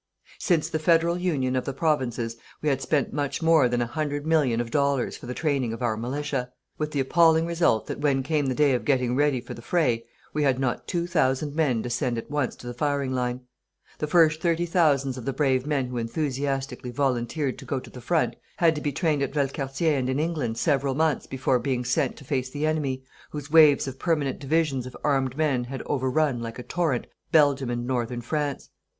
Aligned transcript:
Since 0.39 0.69
the 0.71 0.79
federal 0.79 1.15
Union 1.19 1.55
of 1.55 1.65
the 1.65 1.73
Provinces 1.73 2.35
we 2.59 2.69
had 2.69 2.81
spent 2.81 3.13
much 3.13 3.43
more 3.43 3.69
than 3.69 3.83
a 3.83 3.85
hundred 3.85 4.25
million 4.25 4.59
of 4.59 4.71
dollars 4.71 5.15
for 5.15 5.27
the 5.27 5.35
training 5.35 5.73
of 5.73 5.83
our 5.83 5.95
militia, 5.95 6.51
with 6.79 6.89
the 6.89 6.99
appalling 6.99 7.45
result 7.45 7.85
that 7.85 7.99
when 7.99 8.23
came 8.23 8.47
the 8.47 8.55
day 8.55 8.73
of 8.73 8.83
getting 8.83 9.15
ready 9.15 9.39
for 9.39 9.53
the 9.53 9.61
fray, 9.61 10.03
we 10.33 10.41
had 10.41 10.59
not 10.59 10.87
two 10.87 11.05
thousand 11.05 11.53
men 11.53 11.83
to 11.83 11.89
send 11.91 12.17
at 12.17 12.31
once 12.31 12.55
to 12.55 12.65
the 12.65 12.73
firing 12.73 13.13
line. 13.13 13.41
The 13.99 14.07
first 14.07 14.41
thirty 14.41 14.65
thousands 14.65 15.19
of 15.19 15.25
the 15.25 15.33
brave 15.33 15.67
men 15.67 15.85
who 15.85 15.99
enthusiastically 15.99 16.89
volunteered 16.89 17.59
to 17.59 17.65
go 17.65 17.79
to 17.79 17.89
the 17.91 18.01
front 18.01 18.35
had 18.57 18.73
to 18.73 18.81
be 18.81 18.91
trained, 18.91 19.21
at 19.21 19.35
Valcartier 19.35 19.95
and 19.99 20.09
in 20.09 20.19
England, 20.19 20.57
several 20.57 20.95
months 20.95 21.27
before 21.27 21.59
being 21.59 21.85
sent 21.85 22.15
to 22.17 22.23
face 22.25 22.49
the 22.49 22.65
enemy 22.65 23.03
whose 23.29 23.51
waves 23.51 23.87
of 23.87 23.99
permanent 23.99 24.39
divisions 24.39 24.87
of 24.87 24.97
armed 25.03 25.37
men 25.37 25.65
had 25.65 25.83
overrun, 25.85 26.41
like 26.41 26.57
a 26.57 26.63
torrent, 26.63 27.05
Belgium 27.31 27.69
and 27.69 27.85
northern 27.85 28.21
France. 28.21 28.71